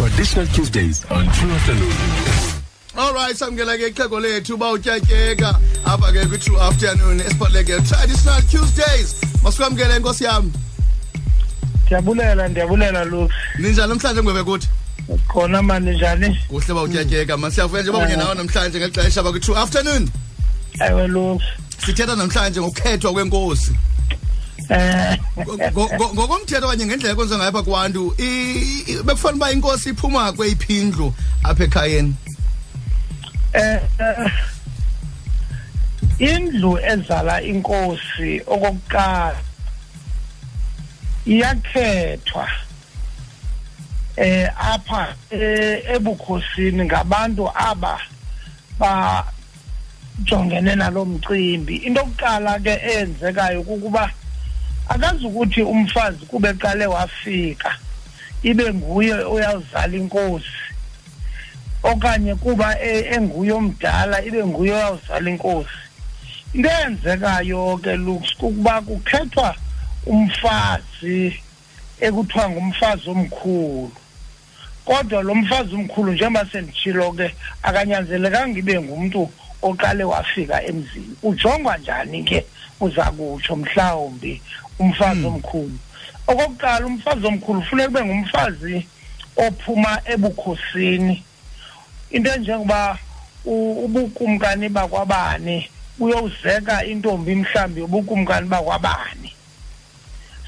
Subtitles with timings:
[0.00, 1.92] Traditional Tuesdays on True Afternoon.
[2.96, 5.50] Alright samkela ke ixhego lethu bawutyatyeka
[5.84, 9.14] apha ke kwi True Afternoon esiphatheke Traditional Tuesdays.
[9.42, 10.52] Masikwamkele inkosi yami.
[11.86, 14.68] ndiyabulela ndiyabulela Luke Ninjani namhlanje ngwebe kuthi?
[15.28, 17.36] khona mani njani Kuhle bawutyatyeka.
[17.36, 20.08] Masiyavuya nje babunye nawe namhlanje ngexesha bakwi True Afternoon.
[20.88, 21.44] ewe Luke
[21.86, 23.72] Sithetha namhlanje ngokukhethwa kwenkosi.
[24.70, 28.14] Ngo- ngo- Ngokomthetho kanye ngendlela kwenziwa ngayo apha kwaNtu,
[29.04, 31.12] bekufanele uba inkosi iphuma kweyiphindlu
[31.44, 32.14] apha ekhayeni.
[33.52, 33.80] eh,
[36.18, 39.34] indlu ezala inkosi okokuqala
[41.26, 42.46] iyakhethwa
[44.16, 47.98] eh apha eh, ebukhosini ngabantu aba
[48.78, 49.24] ba
[50.24, 54.10] jongene nalomcimbi into yokuqala ke eyenzekayo kukuba
[54.90, 57.76] akazi ukuthi umfazi kube qale wafika
[58.42, 60.60] ibe nguye oyawuzala inkosi.
[61.82, 65.80] Okanye kuba e- enguye omdala ibe nguye oyawuzala inkosi.
[66.54, 69.54] Into eyenzekayo ke looks kukuba kukhethwa
[70.06, 71.40] umfazi
[72.00, 73.92] ekuthiwa ngumfazi omkhulu.
[74.84, 79.30] Kodwa lo mfazi omkhulu njengoba senditshilo ke akanyanzelekanga ibe ngumntu
[79.62, 81.14] oqale wafika emzini.
[81.22, 82.44] Ujongwa njani ke
[82.80, 84.42] uza kutsho mhlawumbi
[84.84, 85.78] umfazi omkhulu.
[86.26, 88.86] Okokuqala umfazi omkhulu funeka ube ngumfazi
[89.36, 91.22] ophuma ebukhosini.
[92.10, 92.98] Into enjengoba
[93.44, 95.68] ubukumkani bakwabani
[96.00, 99.32] uyowuzeka intombi mhlambi ubukumkani bakwabani.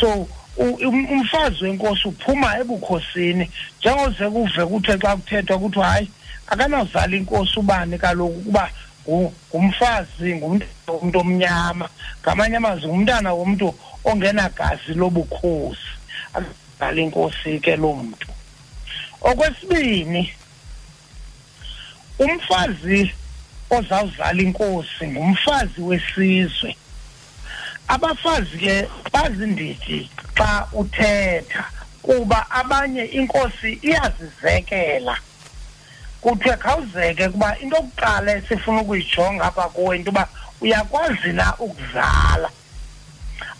[0.00, 6.10] So um- umfazi wenkosi uphuma ebukhosini njengozeka uve kuthe xa kuthethwa kuthiwa hayi
[6.46, 8.70] akanawuzala inkosi ubani kaloku kuba
[9.08, 10.32] ngu- ngumfazi
[10.88, 11.88] womntu omnyama.
[12.22, 13.74] Ngamanye amazwi ngumntana womntu
[14.06, 15.90] ongenagazi lobukhosi.
[16.34, 18.28] Akazala inkosi ke loo mntu.
[19.20, 20.32] Okwesibini
[22.18, 23.12] umfazi
[23.70, 26.76] ozawuzala inkosi ngumfazi wesizwe.
[27.88, 31.64] Abafazi ke bazindidi xa uthetha
[32.02, 35.16] kuba abanye inkosi iyazizekela.
[36.20, 40.28] Kuthiwe khawuzeke kuba into yokuqala esifuna ukuyijonga apha kuwe into yoba
[40.60, 42.50] uyakwazi na ukuzala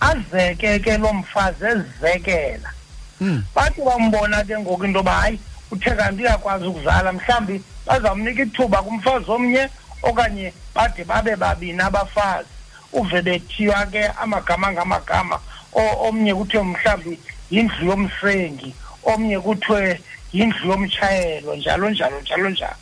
[0.00, 2.70] azeke ke lo mfazi ezizekela
[3.18, 3.44] Hmm.
[3.54, 5.38] bathi bambona ke ngoku into yoba hayi
[5.70, 7.12] uthe kanti uyakwazi ukuzala.
[7.12, 9.68] Mhlawumbi bazawumnika ithuba kumfazi omnye
[10.02, 12.48] okanye bade babe babini abafazi.
[12.92, 15.38] Uve bethiywa ke amagama ngamagama
[15.72, 18.74] O- omnye kuthiwe mhlawumbi yindlu yomsengi
[19.04, 20.00] omnye kuthiwe
[20.32, 22.76] yindlu yomtshayelo njalo njalo njalo njalo.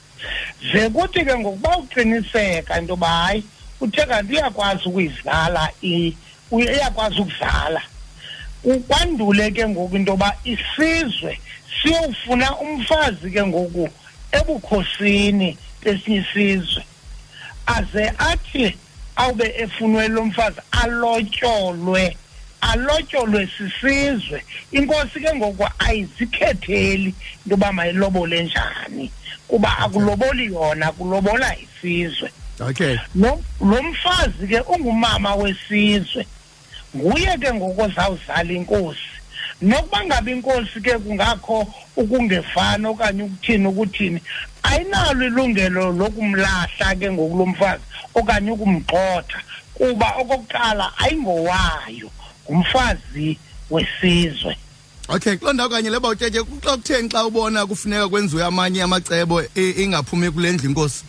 [0.73, 3.45] Ze kuthi ke ngokuba uqiniseka into yoba hayi
[3.81, 6.17] uthe kanti uyakwazi ukuyizala i- uye-
[6.51, 7.83] uyakwazi ukuzala.
[8.89, 11.41] Kwandule ke ngoku into yoba isizwe
[11.83, 13.89] siyowufuna umfazi ke ngoku
[14.33, 16.83] ebukhosini besinye isizwe.
[17.67, 18.77] Aze athi
[19.17, 22.17] awube efunwe lo mfazi alotyolwe
[22.61, 24.45] alotyolwe sisizwe.
[24.73, 27.15] Inkosi ke ngoku ayizikhetheli into
[27.51, 29.11] yoba mayilobole njani
[29.49, 32.31] kuba akuloboli yona kulobola isizwe.
[32.61, 32.97] Okay.
[33.15, 36.27] lo mfazi ke ungumama wesizwe.
[36.97, 39.09] Nguye ke ngoku ozawuzala inkosi
[39.63, 41.67] nokuba ngabe inkosi ke kungakho
[41.97, 44.21] ukungefani okanye ukuthini ukuthini
[44.63, 47.83] ayinalo ilungelo lokumlahla ke ngoku lo mfazi
[48.15, 49.39] okanye ukumgxotha
[49.75, 52.11] kuba okokuqala ayingowayo
[52.51, 53.39] ngumfazi
[53.71, 54.57] wesizwe
[55.11, 59.71] Okay, kuloo ndawo kanye leba utyetye xa kutheni xa ubona kufuneka kwenziwe amanye amacebo i-
[59.83, 61.05] ingaphumi kule ndlu inkosi.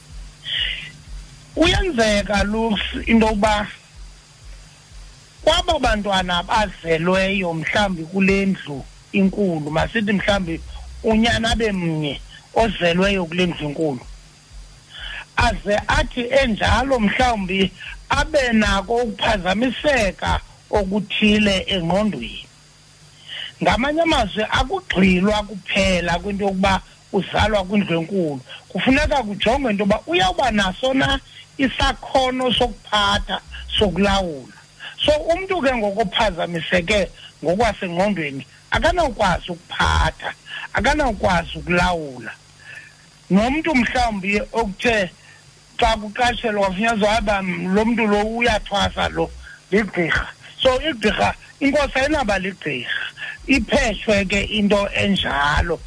[1.56, 3.68] kuyenzeka lux into yokuba
[5.44, 10.62] kwaba bantwana bazelweyo mhlambi kule ndlu inkulu masithi mhlambi
[11.04, 12.22] unyana bemnye
[12.54, 14.00] ozelweyo kule ndlu inkulu.
[15.36, 17.72] Aze athi enjalo mhlawumbi
[18.10, 20.40] abe nako ukuphazamiseka
[20.70, 22.46] okuthile engqondweni.
[23.64, 28.42] Ngamanye amazwi akugxilwa kuphela kwinto yokuba uzalwa kwindlu enkulu.
[28.70, 31.20] Kufuneka kujongwe into yoba uyawuba naso na
[31.58, 33.42] isakhono sokuphatha
[33.80, 34.59] sokulawula.
[35.06, 37.10] So umntu ke ngokuphazamiseke
[37.44, 40.34] ngokwasengqondweni akanawukwazi ukuphatha
[40.74, 42.32] akanawukwazi ukulawula.
[43.30, 45.10] Nomntu mhlawumbi okuthe
[45.80, 47.42] xa kuqatshelwa kwafunyaniswa aba
[47.76, 49.32] lo mntu lo uyathwasa lo
[49.72, 50.28] ligqirha.
[50.62, 53.06] So igqirha inkosi ayinaba ligqirha
[53.48, 55.80] ipheshwe ke into enjalo.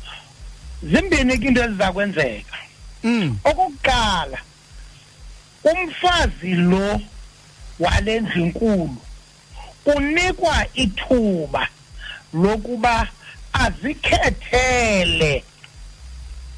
[0.83, 2.57] Zimbini ke into eziza kwenzeka?
[3.05, 3.39] Mm.
[3.45, 4.39] okokuqala
[5.65, 7.01] umfazi lo
[7.83, 8.97] wale ndlu inkulu.
[9.87, 11.69] Unikwa ithuba
[12.33, 13.09] lokuba
[13.53, 15.45] azikhethele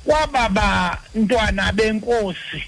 [0.04, 2.62] kwaba bantwana benkosi.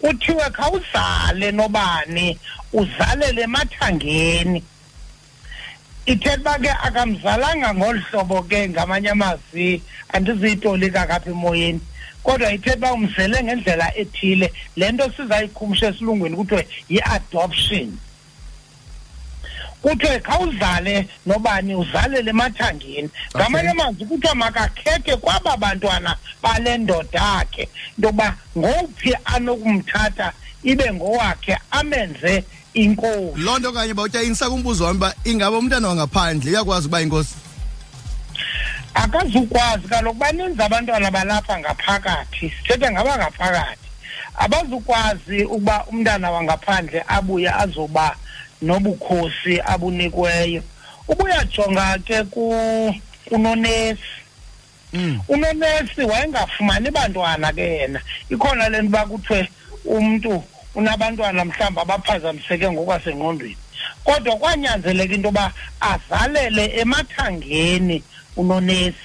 [0.00, 2.38] Kuthiwe khawuzale nobani
[2.72, 4.64] uzalele emathangeni.
[6.06, 11.80] Ithetha uba ke akamzalanga ngolu hlobo ke ngamanye amazwi andiziyitolika kapha emoyeni.
[12.22, 14.52] Kodwa ithetha uba umzele ngendlela ethile.
[14.76, 17.98] Le nto sizayikhumsha esilungwini kuthiwe yi-adoption.
[19.82, 28.08] Kuthiwe khawuzale nobani uzalele emathangeni ngamanye amazwi kuthiwa makakhethe kwaba bantwana bale ndoda ke into
[28.08, 30.32] yokuba ngowuphi anokumthatha
[30.62, 32.44] ibe ngowakhe amenze
[32.74, 33.40] inkosi.
[33.40, 37.34] Loo nto kanye bawutya inisa kumbuzo wami uba ingabe umntana wangaphandle uyakwazi ukuba inkosi?
[38.94, 42.50] Akazukwazi kaloku baninzi abantwana balapha ngaphakathi.
[42.50, 43.88] Sithethe ngaba ngaphakathi.
[44.34, 48.16] Abazukwazi ukuba umntana wangaphandle abuye azoba
[48.62, 50.62] nobukhosi abunikweyo.
[51.08, 52.94] Ubuyajonga ke ku
[53.28, 54.20] kunonesi.
[54.92, 55.20] Mm.
[55.28, 58.00] unonesi wayengafumani bantwana ke yena.
[58.30, 59.48] Ikhona le nto uba kuthiwe
[59.84, 60.42] umntu
[60.74, 63.56] unabantwana mhlawumbi abaphazamiseke ngokwasengqondweni.
[64.04, 68.02] Kodwa kwanyanzeleka into yoba azalele emathangeni
[68.36, 68.98] unonesi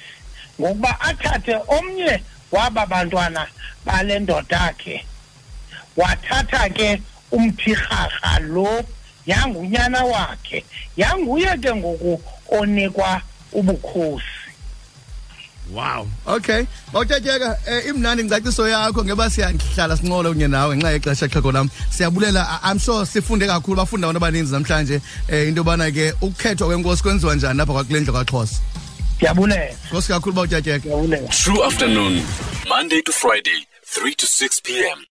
[0.59, 2.21] ngokuba athathe omnye
[2.51, 3.47] waba bantwana
[3.85, 5.05] bale ndoda ke.
[5.97, 7.01] Wathatha ke
[7.31, 8.83] umthirharha lo
[9.25, 10.65] yangunyana wakhe
[10.97, 13.21] yanguye ke ngoku onikwa
[13.51, 14.34] ubukhosi.
[15.73, 16.07] Wow.
[16.27, 16.65] Okay.
[16.93, 21.69] Bawutyatyeka um imnandi ingcaciso yakho ngeba siyahlala sinqole kunye nawe ngenxa yexesha xhego lam.
[21.89, 26.67] Siyabulela I- i'm sure sifunde kakhulu bafunde abantu abaninzi namhlanje um into yobana ke ukukhethwa
[26.67, 28.59] kwenkosi kwenziwa njani apha kwakule ndlu kwaxhosa
[29.17, 32.21] ndiyabulela nkosi kakhulu bawutyatyeka ndiyabulela True afternoon,
[32.67, 34.97] Monday to Friday, 3 to 6 p.m.